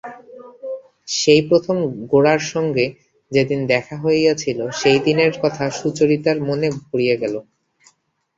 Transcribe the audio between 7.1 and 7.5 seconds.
গেল।